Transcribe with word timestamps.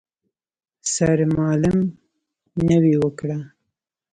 سرمالم 0.93 1.77
نوې 2.67 2.93
وکړه. 3.03 3.39